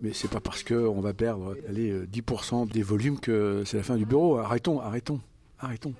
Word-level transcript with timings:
Mais 0.00 0.12
c'est 0.12 0.30
pas 0.30 0.40
parce 0.40 0.62
qu'on 0.62 1.00
va 1.00 1.12
perdre 1.12 1.56
allez, 1.68 1.92
10% 2.06 2.70
des 2.70 2.82
volumes 2.82 3.18
que 3.18 3.62
c'est 3.66 3.76
la 3.76 3.82
fin 3.82 3.96
du 3.96 4.06
bureau. 4.06 4.38
Arrêtons, 4.38 4.80
arrêtons, 4.80 5.20
arrêtons. 5.58 5.94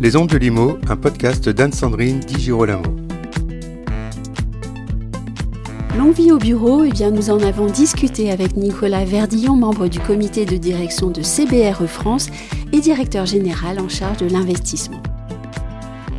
Les 0.00 0.16
Ondes 0.16 0.28
de 0.28 0.38
Limo, 0.38 0.78
un 0.88 0.96
podcast 0.96 1.48
d'Anne-Sandrine 1.48 2.20
Di 2.20 2.40
Girolamo. 2.40 3.07
L'envie 5.96 6.30
au 6.30 6.38
bureau, 6.38 6.84
eh 6.84 6.90
bien, 6.90 7.10
nous 7.10 7.30
en 7.30 7.40
avons 7.40 7.66
discuté 7.66 8.30
avec 8.30 8.56
Nicolas 8.56 9.04
Verdillon, 9.04 9.56
membre 9.56 9.88
du 9.88 9.98
comité 9.98 10.44
de 10.44 10.56
direction 10.56 11.10
de 11.10 11.22
CBRE 11.22 11.86
France 11.86 12.28
et 12.72 12.80
directeur 12.80 13.26
général 13.26 13.80
en 13.80 13.88
charge 13.88 14.18
de 14.18 14.26
l'investissement. 14.26 15.02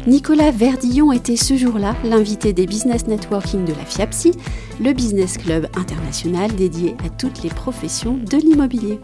Nicolas 0.07 0.51
Verdillon 0.51 1.11
était 1.11 1.35
ce 1.35 1.55
jour-là 1.55 1.95
l'invité 2.03 2.51
des 2.51 2.65
Business 2.65 3.07
Networking 3.07 3.63
de 3.63 3.73
la 3.73 3.85
FIAPSI, 3.85 4.31
le 4.81 4.93
business 4.93 5.37
club 5.37 5.67
international 5.75 6.55
dédié 6.55 6.95
à 7.05 7.09
toutes 7.09 7.43
les 7.43 7.49
professions 7.49 8.17
de 8.17 8.37
l'immobilier. 8.37 8.99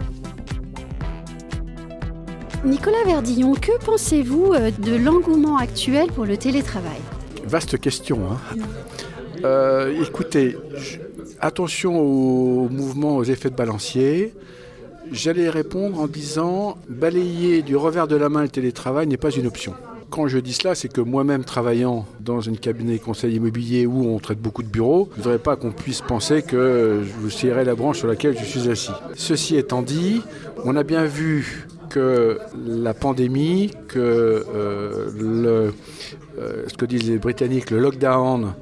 Nicolas 2.66 3.04
Verdillon, 3.06 3.54
que 3.54 3.78
pensez-vous 3.86 4.54
euh, 4.54 4.72
de 4.80 4.96
l'engouement 4.96 5.58
actuel 5.58 6.12
pour 6.12 6.26
le 6.26 6.36
télétravail? 6.36 7.00
Vaste 7.46 7.80
question. 7.80 8.20
Hein. 8.32 8.58
Euh, 9.44 10.02
écoutez, 10.02 10.58
attention 11.40 12.00
aux 12.00 12.70
mouvements, 12.70 13.18
aux 13.18 13.24
effets 13.24 13.50
de 13.50 13.56
balancier. 13.56 14.34
J'allais 15.12 15.50
répondre 15.50 16.00
en 16.00 16.08
disant 16.08 16.78
balayer 16.90 17.62
du 17.62 17.76
revers 17.76 18.08
de 18.08 18.16
la 18.16 18.30
main 18.30 18.42
le 18.42 18.50
télétravail 18.50 19.08
n'est 19.08 19.18
pas 19.18 19.30
une 19.30 19.46
option. 19.46 19.74
Quand 20.10 20.28
je 20.28 20.38
dis 20.38 20.54
cela, 20.54 20.76
c'est 20.76 20.88
que 20.88 21.02
moi-même 21.02 21.44
travaillant 21.44 22.06
dans 22.20 22.40
une 22.40 22.58
cabinet 22.58 23.00
conseil 23.00 23.36
immobilier 23.36 23.86
où 23.86 24.08
on 24.08 24.20
traite 24.20 24.40
beaucoup 24.40 24.64
de 24.64 24.68
bureaux, 24.68 25.10
je 25.14 25.20
ne 25.20 25.24
voudrais 25.24 25.40
pas 25.40 25.56
qu'on 25.56 25.72
puisse 25.72 26.02
penser 26.02 26.42
que 26.42 27.02
je 27.04 27.14
vous 27.22 27.30
serrerai 27.30 27.66
la 27.66 27.76
branche 27.76 28.00
sur 28.00 28.08
laquelle 28.08 28.38
je 28.38 28.46
suis 28.46 28.70
assis. 28.70 28.92
Ceci 29.16 29.58
étant 29.58 29.82
dit, 29.82 30.22
on 30.64 30.76
a 30.76 30.84
bien 30.84 31.06
vu 31.06 31.68
que 31.90 32.40
la 32.66 32.94
pandémie, 32.94 33.72
que 33.88 34.00
euh, 34.00 35.72
euh, 36.38 36.64
ce 36.68 36.74
que 36.76 36.86
disent 36.86 37.10
les 37.10 37.18
Britanniques, 37.18 37.72
le 37.72 37.80
lockdown, 37.80 38.54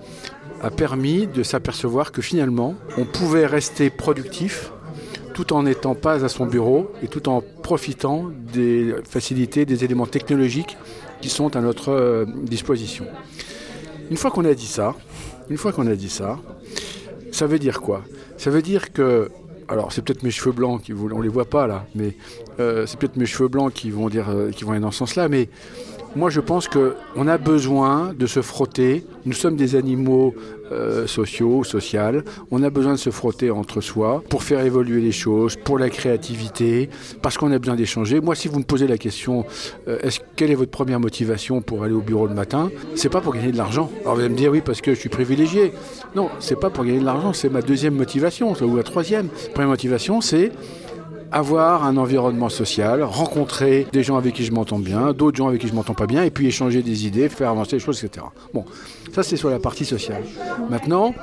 a 0.64 0.72
permis 0.72 1.28
de 1.28 1.44
s'apercevoir 1.44 2.12
que 2.12 2.22
finalement, 2.22 2.76
on 2.98 3.06
pouvait 3.06 3.46
rester 3.46 3.90
productif 3.90 4.72
tout 5.34 5.52
en 5.52 5.64
n'étant 5.64 5.96
pas 5.96 6.24
à 6.24 6.30
son 6.30 6.46
bureau 6.46 6.92
et 7.04 7.08
tout 7.08 7.28
en 7.28 7.42
profitant 7.42 8.30
des 8.54 8.96
facilités, 9.04 9.66
des 9.66 9.84
éléments 9.84 10.06
technologiques 10.06 10.78
qui 11.22 11.30
sont 11.30 11.56
à 11.56 11.62
notre 11.62 11.90
euh, 11.90 12.26
disposition. 12.44 13.06
Une 14.10 14.18
fois 14.18 14.32
qu'on 14.32 14.46
a 14.46 14.54
dit 14.54 14.68
ça, 14.68 14.96
une 15.50 15.58
fois 15.58 15.72
qu'on 15.72 15.88
a 15.88 15.96
dit 15.96 16.10
ça, 16.10 16.40
ça 17.32 17.48
veut 17.48 17.60
dire 17.60 17.82
quoi? 17.82 18.04
Ça 18.38 18.50
veut 18.50 18.62
dire 18.62 18.94
que 18.94 19.30
alors 19.68 19.92
c'est 19.92 20.02
peut-être 20.02 20.24
mes 20.24 20.32
cheveux 20.32 20.52
blancs 20.52 20.82
qui 20.82 20.92
vous, 20.92 21.10
on 21.12 21.22
les 21.22 21.30
voit 21.30 21.46
pas 21.46 21.68
là, 21.68 21.86
mais 21.96 22.16
euh, 22.60 22.86
c'est 22.86 23.00
peut-être 23.00 23.18
mes 23.18 23.26
cheveux 23.26 23.48
blancs 23.48 23.74
qui 23.74 23.90
vont 23.90 24.10
dire, 24.10 24.30
euh, 24.30 24.52
qui 24.52 24.64
vont 24.64 24.72
aller 24.72 24.82
dans 24.82 24.92
ce 24.92 25.00
sens-là, 25.00 25.30
mais 25.30 25.50
moi, 26.16 26.30
je 26.30 26.40
pense 26.40 26.68
qu'on 26.68 27.28
a 27.28 27.38
besoin 27.38 28.14
de 28.18 28.28
se 28.28 28.42
frotter. 28.42 29.06
Nous 29.26 29.34
sommes 29.34 29.56
des 29.56 29.76
animaux 29.76 30.36
euh, 30.72 31.08
sociaux, 31.08 31.64
sociales. 31.64 32.24
On 32.52 32.62
a 32.64 32.70
besoin 32.70 32.94
de 32.94 32.98
se 32.98 33.10
frotter 33.10 33.50
entre 33.50 33.82
soi 33.82 34.24
pour 34.30 34.44
faire 34.44 34.60
évoluer 34.66 35.02
les 35.02 35.12
choses, 35.12 35.56
pour 35.56 35.80
la 35.80 35.90
créativité, 35.90 36.90
parce 37.22 37.38
qu'on 37.38 37.52
a 37.52 37.58
besoin 37.58 37.76
d'échanger. 37.76 38.22
Moi, 38.22 38.36
si 38.36 38.48
vous 38.48 38.60
me 38.60 38.64
posez 38.64 38.88
la 38.88 38.98
question, 38.98 39.46
euh, 39.88 39.98
quelle 40.36 40.52
est 40.52 40.56
votre 40.56 40.72
première 40.72 41.00
motivation 41.00 41.62
pour 41.62 41.84
aller 41.84 41.94
au 41.94 42.02
bureau 42.02 42.28
le 42.28 42.36
matin? 42.36 42.70
C'est 42.96 43.10
pas 43.10 43.22
pour 43.22 43.34
gagner 43.34 43.52
de 43.52 43.58
l'argent. 43.58 43.90
Alors 44.02 44.16
vous 44.16 44.22
allez 44.22 44.30
me 44.30 44.38
dire 44.38 44.52
oui, 44.52 44.62
parce 44.64 44.82
que 44.82 44.94
je 44.94 45.00
suis 45.00 45.10
privilégié. 45.10 45.74
Non, 46.16 46.30
c'est 46.40 46.60
pas 46.60 46.70
pour 46.70 46.86
gagner 46.86 47.00
de 47.00 47.06
l'argent. 47.06 47.34
C'est 47.34 47.50
ma 47.50 47.62
deuxième 47.62 47.96
motivation 47.96 48.54
ou 48.62 48.78
la 48.78 48.84
troisième. 48.84 49.30
première 49.54 49.70
motivation, 49.70 50.22
c'est 50.22 50.52
avoir 51.34 51.84
un 51.84 51.98
environnement 51.98 52.50
social, 52.50 53.04
rencontrer 53.04 53.88
des 53.92 54.04
gens 54.04 54.18
avec 54.18 54.36
qui 54.36 54.46
je 54.46 54.52
m'entends 54.52 54.80
bien, 54.80 55.14
d'autres 55.14 55.38
gens 55.38 55.48
avec 55.48 55.62
qui 55.62 55.68
je 55.68 55.74
m'entends 55.74 55.96
pas 55.96 56.06
bien, 56.06 56.24
et 56.24 56.30
puis 56.30 56.48
échanger 56.48 56.84
des 56.84 57.08
idées, 57.08 57.28
faire 57.28 57.50
avancer 57.50 57.78
les 57.78 57.80
choses, 57.80 58.04
etc. 58.04 58.26
Bon, 58.54 58.66
ça 59.14 59.24
c'est 59.24 59.36
sur 59.36 59.50
la 59.50 59.60
partie 59.60 59.84
sociale. 59.84 60.24
Maintenant, 60.70 61.16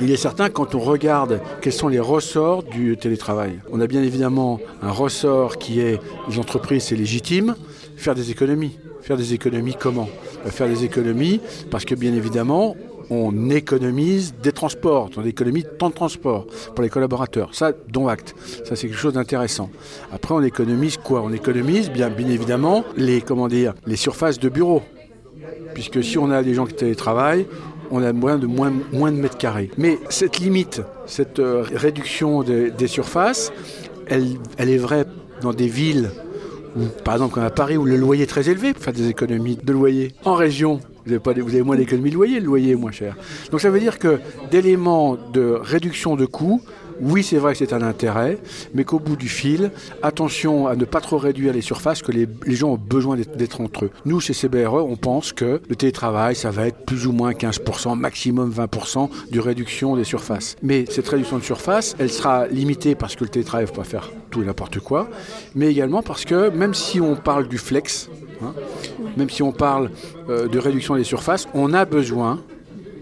il 0.00 0.10
est 0.10 0.16
certain 0.16 0.50
quand 0.50 0.74
on 0.74 0.80
regarde 0.80 1.40
quels 1.62 1.72
sont 1.72 1.88
les 1.88 2.00
ressorts 2.00 2.64
du 2.64 2.96
télétravail, 2.96 3.60
on 3.70 3.80
a 3.80 3.86
bien 3.86 4.02
évidemment 4.02 4.58
un 4.82 4.90
ressort 4.90 5.56
qui 5.56 5.80
est 5.80 6.00
les 6.28 6.38
entreprises, 6.38 6.84
c'est 6.84 6.96
légitime, 6.96 7.54
faire 7.96 8.14
des 8.14 8.30
économies. 8.30 8.76
Faire 9.04 9.18
des 9.18 9.34
économies 9.34 9.76
comment? 9.78 10.08
Faire 10.46 10.66
des 10.66 10.82
économies 10.84 11.38
parce 11.70 11.84
que 11.84 11.94
bien 11.94 12.14
évidemment, 12.14 12.74
on 13.10 13.50
économise 13.50 14.34
des 14.42 14.52
transports, 14.52 15.10
on 15.16 15.24
économise 15.24 15.66
temps 15.78 15.90
de 15.90 15.94
transport 15.94 16.46
pour 16.74 16.82
les 16.82 16.88
collaborateurs. 16.88 17.54
Ça, 17.54 17.72
dont 17.88 18.08
acte. 18.08 18.34
Ça, 18.64 18.76
c'est 18.76 18.88
quelque 18.88 18.98
chose 18.98 19.14
d'intéressant. 19.14 19.70
Après, 20.12 20.34
on 20.34 20.42
économise 20.42 20.96
quoi? 20.96 21.22
On 21.22 21.32
économise 21.32 21.90
bien, 21.90 22.10
évidemment 22.16 22.84
les, 22.96 23.20
comment 23.20 23.48
les 23.48 23.96
surfaces 23.96 24.38
de 24.38 24.48
bureaux. 24.48 24.82
Puisque 25.74 26.02
si 26.02 26.18
on 26.18 26.30
a 26.30 26.42
des 26.42 26.54
gens 26.54 26.66
qui 26.66 26.74
télétravaillent, 26.74 27.46
on 27.90 28.02
a 28.02 28.12
moins 28.12 28.38
de, 28.38 28.46
moins, 28.46 28.70
de 28.70 29.16
mètres 29.16 29.36
carrés. 29.36 29.70
Mais 29.76 29.98
cette 30.08 30.38
limite, 30.38 30.82
cette 31.06 31.38
euh, 31.38 31.64
réduction 31.74 32.42
des 32.42 32.88
surfaces, 32.88 33.52
elle, 34.06 34.38
est 34.58 34.78
vraie 34.78 35.04
dans 35.40 35.52
des 35.52 35.68
villes 35.68 36.10
où, 36.76 36.86
par 37.04 37.14
exemple, 37.14 37.40
à 37.40 37.50
Paris, 37.50 37.76
où 37.76 37.84
le 37.84 37.96
loyer 37.96 38.24
est 38.24 38.26
très 38.26 38.48
élevé, 38.48 38.72
pour 38.72 38.82
faire 38.82 38.92
des 38.92 39.08
économies 39.08 39.56
de 39.62 39.72
loyer. 39.72 40.12
En 40.24 40.34
région, 40.34 40.80
vous 41.06 41.12
avez, 41.12 41.20
pas, 41.20 41.34
moins 41.64 41.76
d'économies 41.76 42.10
de 42.10 42.14
loyer, 42.14 42.40
le 42.40 42.46
loyer 42.46 42.72
est 42.72 42.76
moins 42.76 42.92
cher. 42.92 43.16
Donc 43.50 43.60
ça 43.60 43.70
veut 43.70 43.80
dire 43.80 43.98
que 43.98 44.20
d'éléments 44.50 45.16
de 45.16 45.58
réduction 45.60 46.16
de 46.16 46.24
coûts, 46.24 46.62
oui, 47.00 47.22
c'est 47.22 47.38
vrai 47.38 47.52
que 47.52 47.58
c'est 47.58 47.72
un 47.72 47.82
intérêt, 47.82 48.38
mais 48.74 48.84
qu'au 48.84 48.98
bout 48.98 49.16
du 49.16 49.28
fil, 49.28 49.70
attention 50.02 50.66
à 50.66 50.76
ne 50.76 50.84
pas 50.84 51.00
trop 51.00 51.18
réduire 51.18 51.52
les 51.52 51.60
surfaces, 51.60 52.02
que 52.02 52.12
les, 52.12 52.26
gens 52.54 52.72
ont 52.72 52.78
besoin 52.78 53.16
d'être 53.16 53.60
entre 53.60 53.86
eux. 53.86 53.90
Nous, 54.04 54.20
chez 54.20 54.32
CBRE, 54.32 54.74
on 54.74 54.96
pense 54.96 55.32
que 55.32 55.60
le 55.68 55.76
télétravail, 55.76 56.34
ça 56.34 56.50
va 56.50 56.66
être 56.66 56.84
plus 56.84 57.06
ou 57.06 57.12
moins 57.12 57.32
15%, 57.32 57.98
maximum 57.98 58.50
20% 58.50 59.08
de 59.30 59.40
réduction 59.40 59.96
des 59.96 60.04
surfaces. 60.04 60.56
Mais 60.62 60.84
cette 60.88 61.08
réduction 61.08 61.38
de 61.38 61.42
surface, 61.42 61.94
elle 61.98 62.10
sera 62.10 62.46
limitée 62.46 62.94
parce 62.94 63.16
que 63.16 63.24
le 63.24 63.30
télétravail 63.30 63.64
ne 63.64 63.68
faut 63.68 63.74
pas 63.74 63.84
faire 63.84 64.10
tout 64.30 64.42
et 64.42 64.46
n'importe 64.46 64.80
quoi, 64.80 65.08
mais 65.54 65.70
également 65.70 66.02
parce 66.02 66.24
que 66.24 66.50
même 66.50 66.74
si 66.74 67.00
on 67.00 67.16
parle 67.16 67.48
du 67.48 67.58
flex, 67.58 68.08
hein, 68.42 68.52
même 69.16 69.30
si 69.30 69.42
on 69.42 69.52
parle 69.52 69.90
euh, 70.28 70.48
de 70.48 70.58
réduction 70.58 70.96
des 70.96 71.04
surfaces, 71.04 71.48
on 71.54 71.72
a 71.72 71.84
besoin, 71.84 72.40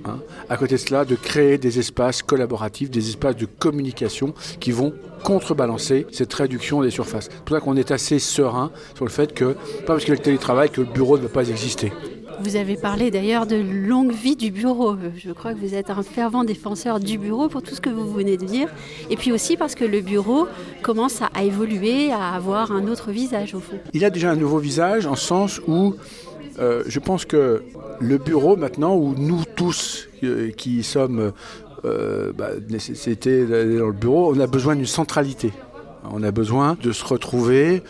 hein, 0.04 0.18
à 0.48 0.56
côté 0.56 0.74
de 0.74 0.80
cela, 0.80 1.04
de 1.04 1.14
créer 1.14 1.58
des 1.58 1.78
espaces 1.78 2.22
collaboratifs, 2.22 2.90
des 2.90 3.08
espaces 3.08 3.36
de 3.36 3.46
communication 3.46 4.34
qui 4.60 4.72
vont 4.72 4.92
contrebalancer 5.22 6.06
cette 6.10 6.32
réduction 6.34 6.82
des 6.82 6.90
surfaces. 6.90 7.28
C'est 7.30 7.44
pour 7.44 7.56
ça 7.56 7.60
qu'on 7.60 7.76
est 7.76 7.90
assez 7.90 8.18
serein 8.18 8.70
sur 8.94 9.04
le 9.04 9.10
fait 9.10 9.32
que, 9.32 9.52
pas 9.86 9.94
parce 9.94 10.04
qu'il 10.04 10.14
y 10.14 10.16
a 10.16 10.18
le 10.18 10.22
télétravail, 10.22 10.70
que 10.70 10.80
le 10.80 10.86
bureau 10.88 11.16
ne 11.16 11.22
va 11.22 11.28
pas 11.28 11.48
exister. 11.48 11.92
Vous 12.40 12.56
avez 12.56 12.76
parlé 12.76 13.12
d'ailleurs 13.12 13.46
de 13.46 13.56
longue 13.56 14.12
vie 14.12 14.34
du 14.34 14.50
bureau. 14.50 14.96
Je 15.16 15.30
crois 15.30 15.54
que 15.54 15.58
vous 15.60 15.74
êtes 15.74 15.90
un 15.90 16.02
fervent 16.02 16.42
défenseur 16.42 16.98
du 16.98 17.16
bureau 17.16 17.48
pour 17.48 17.62
tout 17.62 17.74
ce 17.74 17.80
que 17.80 17.90
vous 17.90 18.10
venez 18.10 18.36
de 18.36 18.44
dire. 18.44 18.68
Et 19.10 19.16
puis 19.16 19.30
aussi 19.30 19.56
parce 19.56 19.76
que 19.76 19.84
le 19.84 20.00
bureau 20.00 20.48
commence 20.82 21.20
à 21.22 21.44
évoluer, 21.44 22.10
à 22.10 22.30
avoir 22.30 22.72
un 22.72 22.88
autre 22.88 23.12
visage 23.12 23.54
au 23.54 23.60
fond. 23.60 23.78
Il 23.92 24.04
a 24.04 24.10
déjà 24.10 24.32
un 24.32 24.36
nouveau 24.36 24.58
visage 24.58 25.06
en 25.06 25.14
sens 25.14 25.60
où 25.68 25.94
euh, 26.58 26.82
je 26.86 26.98
pense 26.98 27.24
que 27.24 27.62
le 28.00 28.18
bureau 28.18 28.56
maintenant, 28.56 28.96
où 28.96 29.14
nous 29.16 29.44
tous 29.56 30.08
euh, 30.22 30.50
qui 30.50 30.82
sommes 30.82 31.32
euh, 31.84 32.32
bah, 32.32 32.50
d'aller 32.58 33.78
dans 33.78 33.86
le 33.86 33.92
bureau, 33.92 34.34
on 34.34 34.40
a 34.40 34.46
besoin 34.46 34.76
d'une 34.76 34.86
centralité. 34.86 35.52
On 36.10 36.22
a 36.22 36.30
besoin 36.30 36.76
de 36.82 36.92
se 36.92 37.04
retrouver. 37.04 37.82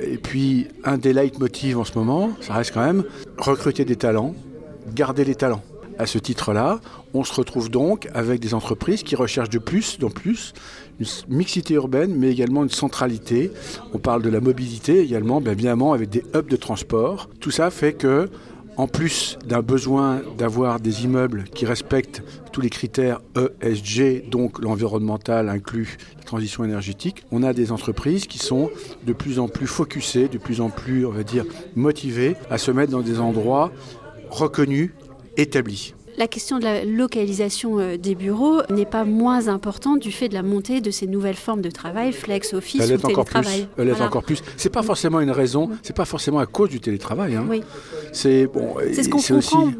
Et 0.00 0.18
puis, 0.18 0.68
un 0.84 0.98
des 0.98 1.12
leitmotivs 1.12 1.78
en 1.78 1.84
ce 1.84 1.96
moment, 1.96 2.32
ça 2.40 2.54
reste 2.54 2.72
quand 2.74 2.84
même 2.84 3.04
recruter 3.38 3.84
des 3.84 3.96
talents, 3.96 4.34
garder 4.94 5.24
les 5.24 5.34
talents. 5.34 5.62
À 5.98 6.06
ce 6.06 6.18
titre-là, 6.18 6.80
on 7.14 7.22
se 7.24 7.32
retrouve 7.32 7.70
donc 7.70 8.08
avec 8.12 8.40
des 8.40 8.54
entreprises 8.54 9.02
qui 9.02 9.14
recherchent 9.16 9.50
de 9.50 9.58
plus 9.58 9.98
en 10.02 10.10
plus 10.10 10.52
une 11.00 11.06
mixité 11.28 11.74
urbaine, 11.74 12.14
mais 12.14 12.30
également 12.30 12.62
une 12.62 12.70
centralité. 12.70 13.50
On 13.92 13.98
parle 13.98 14.22
de 14.22 14.30
la 14.30 14.40
mobilité 14.40 15.00
également, 15.00 15.40
bien 15.40 15.52
évidemment, 15.52 15.92
avec 15.92 16.10
des 16.10 16.24
hubs 16.34 16.48
de 16.48 16.56
transport. 16.56 17.28
Tout 17.40 17.50
ça 17.50 17.70
fait 17.70 17.92
que, 17.92 18.28
en 18.76 18.88
plus 18.88 19.38
d'un 19.46 19.62
besoin 19.62 20.22
d'avoir 20.36 20.80
des 20.80 21.04
immeubles 21.04 21.44
qui 21.54 21.66
respectent 21.66 22.22
tous 22.52 22.60
les 22.60 22.70
critères 22.70 23.20
ESG, 23.62 24.28
donc 24.28 24.60
l'environnemental 24.60 25.48
inclut 25.48 25.96
la 26.16 26.24
transition 26.24 26.64
énergétique, 26.64 27.24
on 27.30 27.44
a 27.44 27.52
des 27.52 27.70
entreprises 27.70 28.26
qui 28.26 28.38
sont 28.38 28.70
de 29.06 29.12
plus 29.12 29.38
en 29.38 29.48
plus 29.48 29.68
focusées, 29.68 30.28
de 30.28 30.38
plus 30.38 30.60
en 30.60 30.70
plus, 30.70 31.06
on 31.06 31.10
va 31.10 31.22
dire, 31.22 31.44
motivées 31.76 32.36
à 32.50 32.58
se 32.58 32.72
mettre 32.72 32.90
dans 32.90 33.02
des 33.02 33.20
endroits 33.20 33.72
reconnus, 34.30 34.90
établis. 35.36 35.94
La 36.16 36.28
question 36.28 36.58
de 36.58 36.64
la 36.64 36.84
localisation 36.84 37.78
euh, 37.78 37.96
des 37.96 38.14
bureaux 38.14 38.60
n'est 38.70 38.86
pas 38.86 39.04
moins 39.04 39.48
importante 39.48 40.00
du 40.00 40.12
fait 40.12 40.28
de 40.28 40.34
la 40.34 40.42
montée 40.42 40.80
de 40.80 40.90
ces 40.90 41.06
nouvelles 41.06 41.34
formes 41.36 41.62
de 41.62 41.70
travail, 41.70 42.12
flex 42.12 42.54
office 42.54 42.80
Elle 42.82 42.90
ou 42.90 42.94
est 42.94 43.04
encore 43.04 43.24
plus. 43.24 43.32
télétravail. 43.34 43.68
Elle 43.78 43.88
est 43.88 43.90
Voilà. 43.92 44.06
encore 44.06 44.22
plus. 44.22 44.42
C'est 44.56 44.70
pas 44.70 44.82
forcément 44.82 45.20
une 45.20 45.30
raison. 45.30 45.70
C'est 45.82 45.96
pas 45.96 46.04
forcément 46.04 46.38
à 46.38 46.46
cause 46.46 46.70
du 46.70 46.80
télétravail. 46.80 47.34
hein. 47.36 47.46
Oui. 47.48 47.62
C'est 48.12 48.46
bon. 48.46 48.74
C'est 48.92 49.02
ce 49.04 49.08
qu'on 49.08 49.18
c'est 49.18 49.34
aussi- 49.34 49.50
comprend 49.54 49.72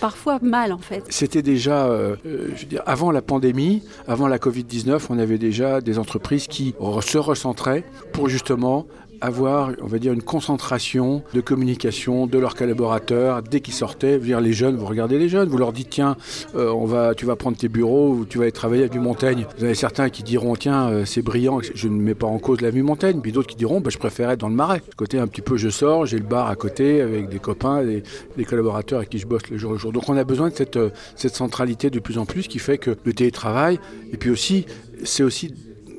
parfois 0.00 0.38
mal 0.40 0.72
en 0.72 0.78
fait. 0.78 1.04
C'était 1.10 1.42
déjà, 1.42 1.86
euh, 1.86 2.16
je 2.24 2.60
veux 2.62 2.66
dire, 2.66 2.82
avant 2.86 3.10
la 3.10 3.20
pandémie, 3.22 3.82
avant 4.06 4.28
la 4.28 4.38
Covid-19, 4.38 5.06
on 5.10 5.18
avait 5.18 5.36
déjà 5.38 5.80
des 5.80 5.98
entreprises 5.98 6.46
qui 6.46 6.74
se 7.02 7.18
recentraient 7.18 7.84
pour 8.12 8.28
justement 8.28 8.86
avoir, 9.24 9.72
on 9.82 9.86
va 9.86 9.98
dire, 9.98 10.12
une 10.12 10.22
concentration 10.22 11.22
de 11.32 11.40
communication 11.40 12.26
de 12.26 12.38
leurs 12.38 12.54
collaborateurs 12.54 13.42
dès 13.42 13.60
qu'ils 13.60 13.74
sortaient. 13.74 14.18
Dire, 14.18 14.40
les 14.40 14.52
jeunes, 14.52 14.76
vous 14.76 14.86
regardez 14.86 15.18
les 15.18 15.28
jeunes, 15.28 15.48
vous 15.48 15.58
leur 15.58 15.72
dites, 15.72 15.90
tiens, 15.90 16.16
euh, 16.54 16.70
on 16.70 16.84
va, 16.84 17.14
tu 17.14 17.24
vas 17.24 17.36
prendre 17.36 17.56
tes 17.56 17.68
bureaux, 17.68 18.24
tu 18.28 18.38
vas 18.38 18.44
aller 18.44 18.52
travailler 18.52 18.84
à 18.84 18.88
Vue 18.88 19.00
Montaigne. 19.00 19.46
Vous 19.58 19.64
avez 19.64 19.74
certains 19.74 20.10
qui 20.10 20.22
diront, 20.22 20.56
tiens, 20.56 20.88
euh, 20.90 21.04
c'est 21.04 21.22
brillant, 21.22 21.60
je 21.74 21.88
ne 21.88 21.94
mets 21.94 22.14
pas 22.14 22.26
en 22.26 22.38
cause 22.38 22.60
la 22.60 22.70
Vue 22.70 22.82
Montaigne, 22.82 23.20
puis 23.20 23.32
d'autres 23.32 23.48
qui 23.48 23.56
diront, 23.56 23.80
bah, 23.80 23.90
je 23.90 23.98
préfère 23.98 24.30
être 24.30 24.40
dans 24.40 24.48
le 24.48 24.54
marais. 24.54 24.82
Ce 24.90 24.96
côté 24.96 25.18
un 25.18 25.26
petit 25.26 25.42
peu, 25.42 25.56
je 25.56 25.68
sors, 25.68 26.06
j'ai 26.06 26.18
le 26.18 26.24
bar 26.24 26.48
à 26.48 26.56
côté 26.56 27.00
avec 27.00 27.28
des 27.28 27.38
copains, 27.38 27.82
des, 27.82 28.44
collaborateurs 28.44 28.98
avec 28.98 29.10
qui 29.10 29.18
je 29.18 29.26
bosse 29.26 29.48
le 29.50 29.56
jour 29.56 29.72
le 29.72 29.78
jour. 29.78 29.92
Donc 29.92 30.08
on 30.08 30.16
a 30.16 30.24
besoin 30.24 30.50
de 30.50 30.54
cette, 30.54 30.76
euh, 30.76 30.90
cette 31.16 31.34
centralité 31.34 31.88
de 31.88 31.98
plus 31.98 32.18
en 32.18 32.26
plus 32.26 32.46
qui 32.46 32.58
fait 32.58 32.78
que 32.78 32.96
le 33.04 33.12
télétravail, 33.14 33.78
et 34.12 34.16
puis 34.16 34.30
aussi, 34.30 34.66
c'est 35.02 35.22
aussi, 35.22 35.54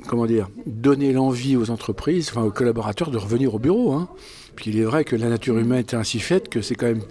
comment 0.06 0.26
dire, 0.26 0.48
donner 0.66 1.12
l'envie 1.12 1.56
aux 1.56 1.70
entreprises, 1.70 2.30
enfin 2.30 2.42
aux 2.42 2.50
collaborateurs 2.50 3.10
de 3.10 3.18
revenir 3.18 3.54
au 3.54 3.58
bureau. 3.58 3.92
Hein. 3.92 4.08
Puis 4.54 4.70
il 4.70 4.78
est 4.78 4.84
vrai 4.84 5.04
que 5.04 5.16
la 5.16 5.28
nature 5.28 5.58
humaine 5.58 5.80
est 5.80 5.94
ainsi 5.94 6.18
faite 6.18 6.48
que 6.48 6.62
c'est 6.62 6.74
quand 6.74 6.86
même 6.86 7.02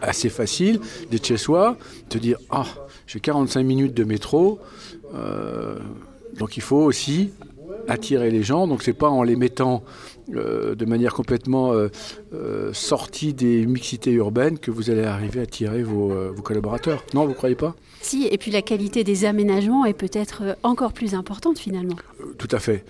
assez 0.00 0.28
facile 0.28 0.80
d'être 1.10 1.26
chez 1.26 1.36
soi, 1.36 1.76
de 2.10 2.18
dire, 2.18 2.38
ah, 2.50 2.66
j'ai 3.06 3.20
45 3.20 3.62
minutes 3.62 3.94
de 3.94 4.04
métro, 4.04 4.58
euh, 5.14 5.78
donc 6.38 6.56
il 6.56 6.62
faut 6.62 6.82
aussi 6.82 7.30
attirer 7.88 8.30
les 8.30 8.42
gens. 8.42 8.66
Donc 8.66 8.82
c'est 8.82 8.92
pas 8.92 9.08
en 9.08 9.22
les 9.22 9.36
mettant 9.36 9.82
euh, 10.34 10.74
de 10.74 10.84
manière 10.84 11.14
complètement 11.14 11.72
euh, 11.72 11.88
euh, 12.32 12.72
sortie 12.72 13.34
des 13.34 13.66
mixités 13.66 14.12
urbaines 14.12 14.58
que 14.58 14.70
vous 14.70 14.90
allez 14.90 15.04
arriver 15.04 15.40
à 15.40 15.42
attirer 15.42 15.82
vos, 15.82 16.08
vos 16.32 16.42
collaborateurs. 16.42 17.04
Non, 17.14 17.26
vous 17.26 17.34
croyez 17.34 17.56
pas? 17.56 17.74
Si, 18.00 18.26
et 18.30 18.38
puis 18.38 18.50
la 18.50 18.62
qualité 18.62 19.04
des 19.04 19.24
aménagements 19.24 19.84
est 19.84 19.94
peut-être 19.94 20.56
encore 20.62 20.92
plus 20.92 21.14
importante 21.14 21.58
finalement. 21.58 21.96
Tout 22.38 22.48
à 22.50 22.58
fait. 22.58 22.84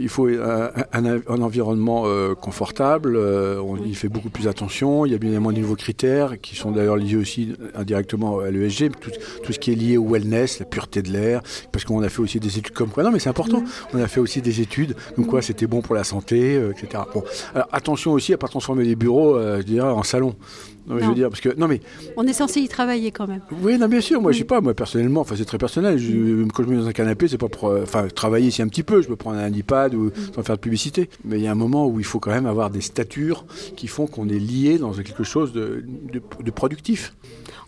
Il 0.00 0.08
faut 0.08 0.28
un, 0.28 0.70
un- 0.92 1.20
un 1.26 1.42
environnement 1.42 2.04
euh, 2.06 2.34
confortable, 2.34 3.16
euh, 3.16 3.60
on 3.60 3.76
y 3.76 3.94
fait 3.94 4.08
beaucoup 4.08 4.30
plus 4.30 4.46
attention, 4.46 5.04
il 5.06 5.12
y 5.12 5.14
a 5.14 5.18
bien 5.18 5.30
évidemment 5.30 5.50
de 5.50 5.58
nouveaux 5.58 5.74
critères 5.74 6.40
qui 6.40 6.54
sont 6.54 6.70
d'ailleurs 6.70 6.96
liés 6.96 7.16
aussi 7.16 7.54
indirectement 7.74 8.38
à 8.38 8.50
l'ESG, 8.50 8.90
tout, 9.00 9.10
tout 9.42 9.52
ce 9.52 9.58
qui 9.58 9.72
est 9.72 9.74
lié 9.74 9.96
au 9.96 10.04
wellness, 10.08 10.60
la 10.60 10.66
pureté 10.66 11.02
de 11.02 11.10
l'air, 11.10 11.42
parce 11.72 11.84
qu'on 11.84 12.00
a 12.02 12.08
fait 12.08 12.20
aussi 12.22 12.38
des 12.38 12.58
études 12.58 12.72
comme 12.74 12.90
quoi, 12.90 13.02
non 13.02 13.10
mais 13.10 13.18
c'est 13.18 13.30
important, 13.30 13.62
on 13.92 13.98
a 14.00 14.06
fait 14.06 14.20
aussi 14.20 14.40
des 14.40 14.60
études 14.60 14.94
comme 15.16 15.26
quoi 15.26 15.42
c'était 15.42 15.66
bon 15.66 15.80
pour 15.82 15.94
la 15.96 16.04
santé, 16.04 16.54
euh, 16.56 16.70
etc. 16.72 17.02
Bon, 17.12 17.24
alors 17.54 17.68
attention 17.72 18.12
aussi 18.12 18.32
à 18.32 18.38
pas 18.38 18.48
transformer 18.48 18.84
les 18.84 18.94
bureaux, 18.94 19.36
je 19.40 19.62
dirais, 19.62 19.88
en 19.88 20.04
salon. 20.04 20.36
Non, 20.88 20.96
mais 20.96 21.00
je 21.02 21.04
Non. 21.04 21.10
veux 21.10 21.16
dire, 21.16 21.28
parce 21.28 21.40
que, 21.40 21.54
non 21.56 21.68
mais 21.68 21.80
On 22.16 22.26
est 22.26 22.32
censé 22.32 22.58
y 22.60 22.66
travailler 22.66 23.12
quand 23.12 23.28
même. 23.28 23.40
oui, 23.62 23.78
non, 23.78 23.86
bien 23.86 24.00
sûr. 24.00 24.20
Moi, 24.20 24.32
je 24.32 24.38
sais 24.38 24.44
pas. 24.44 24.60
Moi, 24.60 24.74
personnellement, 24.74 25.20
enfin, 25.20 25.36
c'est 25.38 25.44
très 25.44 25.56
personnel. 25.56 25.96
Je, 25.96 26.42
quand 26.52 26.64
je 26.64 26.68
me 26.68 26.74
mets 26.74 26.82
dans 26.82 26.88
un 26.88 26.92
canapé, 26.92 27.28
c'est 27.28 27.38
pas 27.38 27.48
pour, 27.48 27.70
enfin, 27.70 28.08
travailler 28.08 28.48
ici 28.48 28.62
un 28.62 28.66
petit 28.66 28.82
peu. 28.82 29.00
Je 29.00 29.06
peux 29.06 29.14
prendre 29.14 29.38
un 29.38 29.48
iPad 29.52 29.71
ou 29.94 30.10
sans 30.34 30.42
faire 30.42 30.56
de 30.56 30.60
publicité. 30.60 31.08
Mais 31.24 31.38
il 31.38 31.42
y 31.42 31.46
a 31.46 31.52
un 31.52 31.56
moment 31.56 31.86
où 31.86 31.98
il 31.98 32.04
faut 32.04 32.20
quand 32.20 32.30
même 32.30 32.46
avoir 32.46 32.70
des 32.70 32.80
statures 32.80 33.44
qui 33.76 33.86
font 33.88 34.06
qu'on 34.06 34.28
est 34.28 34.38
lié 34.38 34.78
dans 34.78 34.92
quelque 34.92 35.24
chose 35.24 35.52
de, 35.52 35.84
de, 36.12 36.20
de 36.44 36.50
productif. 36.50 37.14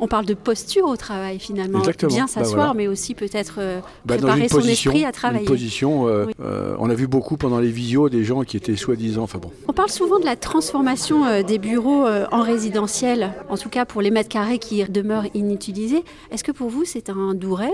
On 0.00 0.08
parle 0.08 0.26
de 0.26 0.34
posture 0.34 0.86
au 0.86 0.96
travail 0.96 1.38
finalement. 1.38 1.78
Exactement. 1.78 2.12
Bien 2.12 2.24
Bah, 2.24 2.28
s'asseoir, 2.32 2.56
voilà. 2.56 2.74
mais 2.74 2.88
aussi 2.88 3.14
peut-être 3.14 3.54
euh, 3.58 3.80
Bah, 4.04 4.16
préparer 4.16 4.42
une 4.42 4.48
son 4.48 4.56
position, 4.56 4.90
esprit 4.90 5.04
à 5.04 5.08
une 5.08 5.12
travailler. 5.12 5.44
position. 5.46 6.08
euh, 6.08 6.24
Oui. 6.26 6.32
euh, 6.44 6.74
on 6.80 6.90
a 6.90 6.94
vu 6.94 7.06
beaucoup 7.06 7.36
pendant 7.36 7.60
les 7.60 7.70
visios 7.70 8.08
des 8.08 8.24
gens 8.24 8.42
qui 8.42 8.56
étaient 8.56 8.74
soi-disant. 8.76 9.22
Enfin 9.22 9.38
bon. 9.38 9.50
On 9.68 9.72
parle 9.72 9.90
souvent 9.90 10.18
de 10.18 10.24
la 10.24 10.34
transformation 10.36 11.24
euh, 11.24 11.42
des 11.42 11.58
bureaux 11.58 12.04
en 12.32 12.42
résidentiel, 12.42 13.32
en 13.48 13.56
tout 13.56 13.68
cas 13.68 13.84
pour 13.84 14.02
les 14.02 14.10
mètres 14.10 14.28
carrés 14.28 14.58
qui 14.58 14.82
demeurent 14.84 15.26
inutilisés. 15.34 16.02
Est-ce 16.32 16.42
que 16.44 16.52
pour 16.52 16.68
vous 16.70 16.84
c'est 16.84 17.08
un 17.08 17.34
doux 17.34 17.54
rêve 17.54 17.70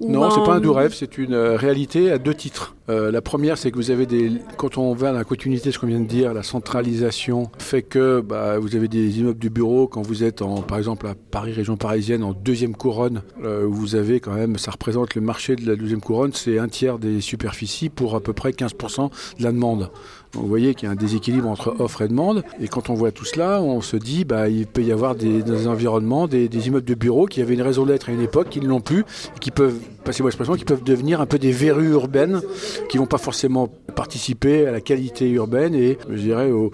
Non, 0.00 0.30
c'est 0.30 0.44
pas 0.44 0.54
un 0.54 0.60
doux 0.60 0.72
rêve, 0.72 0.94
c'est 0.94 1.18
une 1.18 1.34
réalité 1.34 2.10
à 2.12 2.18
deux 2.18 2.34
titres. 2.34 2.74
La 2.88 3.22
première, 3.22 3.56
c'est 3.58 3.70
que 3.74 3.78
vous 3.80 3.90
avez 3.90 4.06
des, 4.06 4.30
quand 4.56 4.78
on 4.78 4.94
va 4.94 5.10
dans 5.10 5.18
la 5.18 5.24
continuité 5.24 5.70
de 5.70 5.74
ce 5.74 5.80
qu'on 5.80 5.88
vient 5.88 5.98
de 5.98 6.06
dire, 6.06 6.32
la 6.32 6.44
centralisation 6.44 7.50
fait 7.58 7.82
que 7.82 8.20
bah, 8.20 8.56
vous 8.58 8.76
avez 8.76 8.86
des 8.86 9.18
immeubles 9.18 9.40
du 9.40 9.50
bureau 9.50 9.88
quand 9.88 10.02
vous 10.02 10.22
êtes 10.22 10.42
en, 10.42 10.62
par 10.62 10.78
exemple 10.78 11.08
à 11.08 11.16
Paris, 11.16 11.52
région 11.52 11.76
parisienne, 11.76 12.22
en 12.22 12.34
deuxième 12.34 12.76
couronne, 12.76 13.22
euh, 13.42 13.66
vous 13.68 13.96
avez 13.96 14.20
quand 14.20 14.34
même, 14.34 14.58
ça 14.58 14.70
représente 14.70 15.16
le 15.16 15.22
marché 15.22 15.56
de 15.56 15.66
la 15.66 15.74
deuxième 15.74 16.00
couronne, 16.00 16.32
c'est 16.32 16.60
un 16.60 16.68
tiers 16.68 17.00
des 17.00 17.20
superficies 17.20 17.88
pour 17.88 18.14
à 18.14 18.20
peu 18.20 18.32
près 18.32 18.50
15% 18.50 19.10
de 19.38 19.42
la 19.42 19.50
demande. 19.50 19.90
Vous 20.34 20.46
voyez 20.46 20.74
qu'il 20.74 20.86
y 20.86 20.88
a 20.88 20.92
un 20.92 20.96
déséquilibre 20.96 21.48
entre 21.48 21.74
offre 21.78 22.02
et 22.02 22.08
demande. 22.08 22.44
Et 22.60 22.68
quand 22.68 22.90
on 22.90 22.94
voit 22.94 23.10
tout 23.12 23.24
cela, 23.24 23.60
on 23.62 23.80
se 23.80 23.96
dit 23.96 24.24
bah, 24.24 24.48
il 24.48 24.66
peut 24.66 24.82
y 24.82 24.92
avoir 24.92 25.14
des, 25.14 25.42
des 25.42 25.66
environnements 25.66 26.26
des, 26.26 26.48
immeubles 26.66 26.86
de 26.86 26.94
bureaux 26.94 27.26
qui 27.26 27.40
avaient 27.40 27.54
une 27.54 27.62
raison 27.62 27.86
d'être 27.86 28.08
à 28.08 28.12
une 28.12 28.20
époque, 28.20 28.48
qui 28.50 28.60
ne 28.60 28.66
l'ont 28.66 28.80
plus, 28.80 29.00
et 29.00 29.38
qui 29.40 29.50
peuvent, 29.50 29.78
passez-moi 30.04 30.30
l'expression, 30.30 30.54
qui 30.54 30.64
peuvent 30.64 30.82
devenir 30.84 31.20
un 31.20 31.26
peu 31.26 31.38
des 31.38 31.52
verrues 31.52 31.90
urbaines, 31.90 32.40
qui 32.88 32.98
vont 32.98 33.06
pas 33.06 33.18
forcément 33.18 33.68
participer 33.94 34.66
à 34.66 34.72
la 34.72 34.80
qualité 34.80 35.28
urbaine 35.30 35.74
et, 35.74 35.98
je 36.10 36.16
dirais, 36.20 36.50
au- 36.50 36.72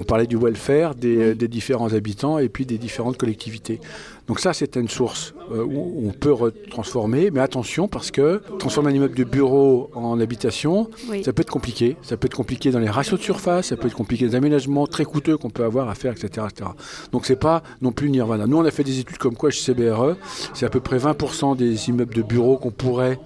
on 0.00 0.04
parlait 0.04 0.26
du 0.26 0.36
welfare 0.36 0.94
des, 0.94 1.34
des 1.34 1.48
différents 1.48 1.92
habitants 1.94 2.38
et 2.38 2.48
puis 2.48 2.66
des 2.66 2.78
différentes 2.78 3.16
collectivités. 3.16 3.80
Donc 4.26 4.40
ça, 4.40 4.54
c'est 4.54 4.76
une 4.76 4.88
source 4.88 5.34
euh, 5.52 5.62
où 5.62 6.08
on 6.08 6.12
peut 6.12 6.32
retransformer, 6.32 7.30
mais 7.30 7.40
attention 7.40 7.88
parce 7.88 8.10
que 8.10 8.40
transformer 8.58 8.90
un 8.90 8.94
immeuble 8.94 9.14
de 9.16 9.24
bureau 9.24 9.90
en 9.94 10.18
habitation, 10.18 10.88
Oui. 11.10 11.22
ça 11.22 11.32
peut 11.32 11.42
être 11.42 11.50
compliqué. 11.50 11.96
Ça 12.02 12.16
peut 12.16 12.26
être 12.26 12.34
compliqué 12.36 12.70
dans 12.70 12.78
les 12.78 12.88
ratios 12.88 13.18
de 13.20 13.24
surface, 13.24 13.66
ça 13.66 13.76
peut 13.76 13.86
être 13.86 13.94
compliqué 13.94 14.24
dans 14.24 14.30
les 14.30 14.36
aménagements 14.36 14.86
très 14.86 15.04
coûteux 15.04 15.36
qu'on 15.36 15.50
peut 15.50 15.64
avoir 15.64 15.88
à 15.90 15.94
faire, 15.94 16.12
etc. 16.12 16.46
etc. 16.50 16.70
Donc 17.12 17.26
c'est 17.26 17.36
pas 17.36 17.62
non 17.82 17.92
plus 17.92 18.08
nirvana. 18.10 18.46
Nous, 18.46 18.56
on 18.56 18.64
a 18.64 18.70
fait 18.70 18.84
des 18.84 18.98
études 18.98 19.18
comme 19.18 19.36
quoi 19.36 19.50
chez 19.50 19.72
CBRE, 19.72 20.16
c'est 20.54 20.64
à 20.64 20.70
peu 20.70 20.80
près 20.80 20.96
20% 20.96 21.56
des 21.56 21.88
immeubles 21.90 22.14
de 22.14 22.22
bureau 22.22 22.56
qu'on 22.56 22.70
pourrait 22.70 23.18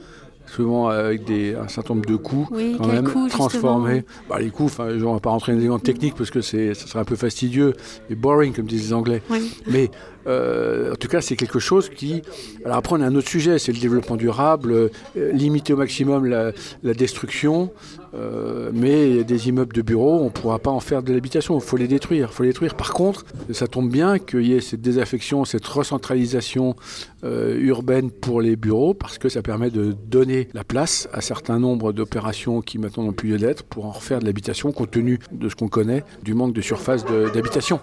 souvent 0.49 0.89
avec 0.89 1.25
des, 1.25 1.55
un 1.55 1.69
certain 1.69 1.95
nombre 1.95 2.07
de 2.07 2.17
coûts, 2.17 2.49
Oui, 2.51 2.77
quand 2.79 2.89
même 2.89 3.05
coût, 3.09 3.29
transformer. 3.29 4.05
Bah, 4.29 4.39
les 4.39 4.51
enfin, 4.59 4.89
je 4.91 5.05
ne 5.05 5.15
vais 5.15 5.21
pas 5.21 5.31
rentrer 5.31 5.53
dans 5.53 5.59
les 5.59 5.65
éléments 5.65 5.79
techniques 5.79 6.15
parce 6.15 6.31
que 6.31 6.41
ça 6.41 6.75
serait 6.75 6.99
un 7.01 7.05
peu 7.05 7.17
fastidieux 7.17 7.75
et 8.11 8.15
boring, 8.15 8.53
comme 8.53 8.67
disent 8.67 8.89
les 8.89 8.93
Anglais. 8.93 9.23
Oui. 9.31 9.51
Mais 9.67 9.91
euh, 10.27 10.93
en 10.93 10.97
tout 10.97 11.09
cas, 11.09 11.21
c'est 11.21 11.37
quelque 11.37 11.59
chose 11.59 11.89
qui. 11.89 12.23
Alors 12.65 12.79
après, 12.79 12.97
on 12.97 13.01
a 13.01 13.07
un 13.07 13.15
autre 13.15 13.29
sujet, 13.29 13.59
c'est 13.59 13.73
le 13.73 13.79
développement 13.79 14.17
durable, 14.17 14.73
euh, 14.73 14.89
limiter 15.33 15.73
au 15.73 15.77
maximum 15.77 16.27
la, 16.27 16.53
la 16.83 16.95
destruction. 16.95 17.71
Euh, 18.15 18.71
mais 18.73 19.25
des 19.25 19.49
immeubles 19.49 19.75
de 19.75 19.83
bureaux, 19.83 20.21
on 20.21 20.25
ne 20.27 20.31
pourra 20.31 20.59
pas 20.59 20.71
en 20.71 20.81
faire 20.81 21.03
de 21.03 21.13
l'habitation. 21.13 21.59
Il 21.59 21.63
faut 21.63 21.77
les 21.77 21.89
détruire. 21.89 22.31
Par 22.77 22.93
contre, 22.93 23.25
ça 23.53 23.67
tombe 23.67 23.91
bien 23.91 24.19
qu'il 24.19 24.47
y 24.47 24.55
ait 24.55 24.61
cette 24.61 24.81
désaffection, 24.81 25.45
cette 25.45 25.67
recentralisation 25.67 26.77
euh, 27.25 27.59
urbaine 27.59 28.11
pour 28.11 28.41
les 28.41 28.57
bureaux, 28.57 28.95
parce 28.95 29.19
que 29.19 29.29
ça 29.29 29.43
permet 29.43 29.71
de 29.71 29.93
donner 29.93 30.49
la 30.55 30.65
place 30.65 31.09
à 31.13 31.21
certains 31.21 31.59
nombres 31.59 31.93
d'opérations 31.93 32.61
qui 32.61 32.79
maintenant 32.79 33.05
n'ont 33.05 33.13
plus 33.13 33.31
lieu 33.31 33.39
d'être 33.39 33.65
pour 33.65 33.87
en 33.87 33.91
refaire 33.91 34.21
de 34.21 34.27
l'habitation, 34.27 34.73
compte 34.73 34.91
tenu 34.91 35.19
de 35.33 35.49
ce 35.49 35.55
qu'on 35.55 35.69
connaît 35.69 36.05
du 36.23 36.35
manque 36.35 36.53
de 36.53 36.61
surface 36.61 37.05
d'habitation, 37.05 37.81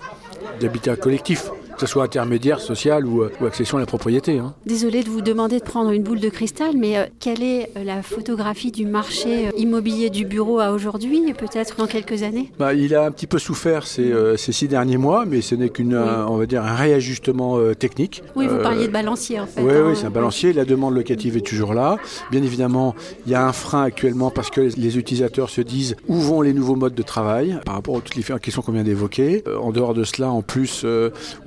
d'habitat 0.60 0.96
collectif, 0.96 1.52
que 1.76 1.82
ce 1.82 1.88
soit 1.88 2.04
intermédiaire, 2.04 2.60
social 2.60 3.06
ou, 3.06 3.22
euh, 3.24 3.32
ou 3.42 3.46
accession 3.46 3.78
à 3.78 3.82
la 3.82 3.86
propriété. 3.86 4.40
hein. 4.40 4.54
Désolée 4.66 5.04
de 5.04 5.10
vous 5.10 5.22
demander 5.22 5.60
de 5.60 5.64
prendre 5.64 5.92
une 5.92 6.04
boule 6.04 6.20
de 6.20 6.30
cristal, 6.30 6.72
mais 6.78 6.98
euh, 6.98 7.04
quelle 7.20 7.44
est 7.44 7.70
euh, 7.78 7.84
la 7.84 8.02
photographie 8.02 8.72
du 8.72 8.86
marché 8.86 9.50
immobilier 9.58 10.10
du 10.10 10.26
bureau 10.26 10.60
à 10.60 10.72
aujourd'hui, 10.72 11.30
et 11.30 11.34
peut-être 11.34 11.76
dans 11.78 11.88
quelques 11.88 12.24
années? 12.24 12.52
Bah, 12.58 12.74
il 12.74 12.96
a 12.96 13.06
un 13.06 13.12
petit 13.12 13.28
peu 13.28 13.40
souffert 13.40 13.86
ces, 13.88 14.12
euh, 14.12 14.38
ces 14.38 14.52
six 14.52 14.68
derniers 14.68 14.98
mois, 14.98 15.26
mais 15.26 15.42
ce 15.42 15.56
n'est 15.56 15.70
qu'une, 15.70 15.94
un- 15.94 16.26
on 16.28 16.38
va 16.38 16.46
dire, 16.46 16.64
un 16.64 16.76
réajustement 16.76 17.58
euh, 17.58 17.74
technique. 17.74 18.24
Oui, 18.36 18.48
vous 18.48 18.58
parliez 18.62 18.88
de 18.88 18.92
balancier 18.94 19.40
en 19.40 19.46
fait. 19.48 19.62
Oui, 19.62 19.74
hein. 19.74 19.84
oui, 19.88 19.96
c'est 19.96 20.06
un 20.06 20.10
balancier. 20.12 20.54
La 20.54 20.66
demande 20.66 20.96
locative 20.96 21.36
est 21.38 21.42
toujours 21.46 21.74
là. 21.74 21.98
Bien 22.32 22.42
évidemment, 22.44 22.96
il 23.26 23.32
y 23.32 23.36
a 23.36 23.46
un 23.46 23.52
frein 23.54 23.84
actuellement 23.84 24.32
parce 24.32 24.50
que 24.50 24.62
les 24.62 24.98
utilisateurs 24.98 25.50
se 25.50 25.62
disent 25.62 25.96
où 26.08 26.16
vont 26.16 26.42
les 26.42 26.54
nouveaux 26.54 26.76
modes 26.76 26.96
de 26.96 27.04
travail 27.04 27.60
par 27.66 27.76
rapport 27.76 27.96
aux 27.96 28.02
toutes 28.02 28.16
les 28.16 28.24
questions 28.40 28.62
qu'on 28.62 28.72
vient 28.72 28.84
d'évoquer? 28.84 29.44
En 29.62 29.72
dehors 29.72 29.94
de 29.94 30.04
cela, 30.04 30.30
en 30.32 30.42
plus, 30.42 30.86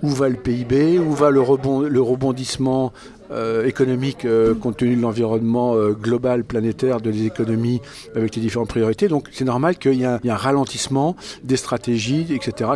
où 0.02 0.08
va 0.18 0.28
le 0.28 0.36
PIB 0.36 0.98
Où 0.98 1.12
va 1.12 1.30
le, 1.30 1.40
rebond, 1.40 1.80
le 1.80 2.00
rebondissement 2.02 2.92
euh, 3.30 3.66
économique 3.66 4.24
euh, 4.24 4.54
compte 4.54 4.78
tenu 4.78 4.96
de 4.96 5.02
l'environnement 5.02 5.74
euh, 5.74 5.92
global, 5.92 6.44
planétaire, 6.44 7.00
de 7.00 7.10
les 7.10 7.26
économies 7.26 7.80
avec 8.16 8.34
les 8.34 8.42
différentes 8.42 8.68
priorités. 8.68 9.06
Donc 9.08 9.28
c'est 9.32 9.44
normal 9.44 9.76
qu'il 9.76 9.94
y, 9.94 10.02
ait 10.02 10.06
un- 10.06 10.34
ralentissement 10.34 11.14
des 11.44 11.56
stratégies, 11.56 12.26
etc. 12.34 12.70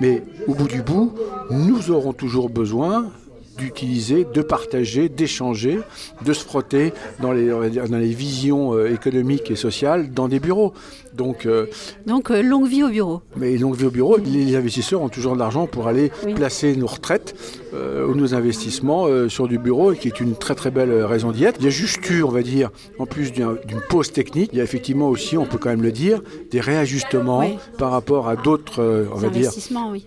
Mais 0.00 0.22
au 0.48 0.54
bout 0.54 0.68
du 0.68 0.82
bout, 0.82 1.12
nous 1.50 1.90
aurons 1.90 2.12
toujours 2.12 2.48
besoin 2.50 3.10
d'utiliser, 3.56 4.26
de 4.32 4.42
partager, 4.42 5.08
d'échanger, 5.08 5.78
de 6.24 6.32
se 6.32 6.44
frotter 6.44 6.92
dans 7.20 7.32
les, 7.32 7.48
dans 7.48 7.98
les 7.98 8.14
visions 8.14 8.74
euh, 8.74 8.92
économiques 8.92 9.50
et 9.50 9.56
sociales 9.56 10.12
dans 10.12 10.28
des 10.28 10.40
bureaux. 10.40 10.72
Donc, 11.14 11.44
euh, 11.44 11.66
Donc 12.06 12.30
euh, 12.30 12.42
longue 12.42 12.66
vie 12.66 12.82
au 12.82 12.88
bureau. 12.88 13.20
Mais 13.36 13.56
longue 13.58 13.76
vie 13.76 13.86
au 13.86 13.90
bureau, 13.90 14.16
les 14.16 14.56
investisseurs 14.56 15.02
ont 15.02 15.08
toujours 15.08 15.34
de 15.34 15.38
l'argent 15.38 15.66
pour 15.66 15.88
aller 15.88 16.10
placer 16.34 16.74
nos 16.76 16.86
retraites 16.86 17.34
ou 17.74 18.14
nos 18.14 18.34
investissements 18.34 19.06
sur 19.28 19.48
du 19.48 19.58
bureau, 19.58 19.92
qui 19.92 20.08
est 20.08 20.20
une 20.20 20.36
très 20.36 20.54
très 20.54 20.70
belle 20.70 20.92
raison 21.04 21.32
d'y 21.32 21.44
être. 21.44 21.56
Il 21.58 21.64
y 21.64 21.68
a 21.68 21.70
juste 21.70 22.08
eu, 22.10 22.22
on 22.22 22.28
va 22.28 22.42
dire, 22.42 22.70
en 22.98 23.06
plus 23.06 23.32
d'une 23.32 23.56
pause 23.88 24.12
technique, 24.12 24.50
il 24.52 24.58
y 24.58 24.60
a 24.60 24.64
effectivement 24.64 25.08
aussi, 25.08 25.38
on 25.38 25.46
peut 25.46 25.56
quand 25.56 25.70
même 25.70 25.82
le 25.82 25.92
dire, 25.92 26.20
des 26.50 26.60
réajustements 26.60 27.42
par 27.78 27.90
rapport 27.90 28.28
à 28.28 28.36
d'autres, 28.36 29.08
on 29.14 29.16
va 29.16 29.28
dire, 29.28 29.50
oui. 29.90 30.04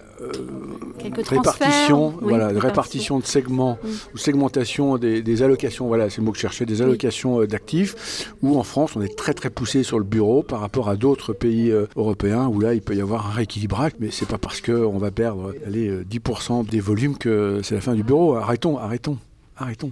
Euh, 1.05 1.24
répartition, 1.27 2.13
voilà, 2.21 2.47
répartition 2.47 3.19
de 3.19 3.25
segments 3.25 3.77
ou 4.13 4.17
segmentation 4.17 4.97
des, 4.97 5.43
allocations, 5.43 5.88
voilà, 5.88 6.09
c'est 6.09 6.19
le 6.19 6.24
mot 6.24 6.31
que 6.31 6.38
je 6.38 6.41
cherchais, 6.41 6.65
des 6.65 6.81
allocations 6.81 7.41
euh, 7.41 7.47
d'actifs, 7.47 8.33
où 8.41 8.57
en 8.57 8.63
France 8.63 8.95
on 8.95 9.01
est 9.01 9.15
très 9.15 9.33
très 9.33 9.50
poussé 9.50 9.83
sur 9.83 9.97
le 10.00 10.05
bureau 10.05 10.43
par 10.43 10.59
rapport 10.59 10.89
à 10.89 10.95
d'autres 10.95 11.33
pays 11.33 11.71
euh, 11.71 11.88
européens 11.95 12.47
où 12.47 12.59
là 12.59 12.74
il 12.74 12.81
peut 12.81 12.95
y 12.95 13.01
avoir 13.01 13.27
un 13.27 13.31
rééquilibrage, 13.31 13.91
mais 14.00 14.12
c'est 14.12 14.27
pas 14.27 14.38
parce 14.38 14.62
qu'on 14.62 14.97
va 14.97 15.12
perdre 15.12 15.53
allez, 15.65 16.03
10% 16.03 16.67
des 16.69 16.79
volumes 16.79 17.17
que 17.17 17.62
c'est 17.63 17.75
la 17.75 17.81
fin 17.81 17.93
du 17.93 18.03
bureau. 18.03 18.35
Arrêtons, 18.35 18.77
arrêtons, 18.77 19.17
arrêtons. 19.57 19.91